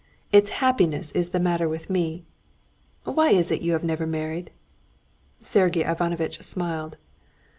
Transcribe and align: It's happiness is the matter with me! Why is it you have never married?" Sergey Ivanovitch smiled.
It's 0.31 0.49
happiness 0.65 1.11
is 1.11 1.29
the 1.29 1.39
matter 1.39 1.69
with 1.69 1.87
me! 1.87 2.25
Why 3.03 3.29
is 3.29 3.51
it 3.51 3.61
you 3.61 3.73
have 3.73 3.83
never 3.83 4.07
married?" 4.07 4.49
Sergey 5.39 5.83
Ivanovitch 5.83 6.41
smiled. 6.41 6.97